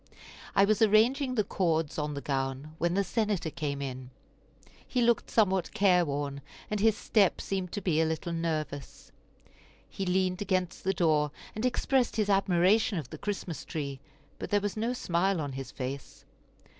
[0.55, 4.09] I was arranging the cords on the gown when the Senator came in;
[4.87, 9.11] he looked somewhat careworn, and his step seemed to be a little nervous.
[9.87, 13.99] He leaned against the door, and expressed his admiration of the Christmas tree,
[14.39, 16.25] but there was no smile on his face.